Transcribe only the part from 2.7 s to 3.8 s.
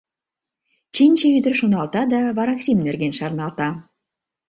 нерген шарналта.